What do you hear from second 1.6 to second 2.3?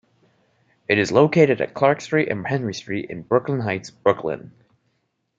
at Clark Street